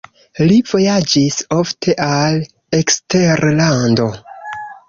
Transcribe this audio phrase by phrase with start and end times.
[0.51, 2.41] Li vojaĝis ofte al
[2.81, 4.13] eksterlando.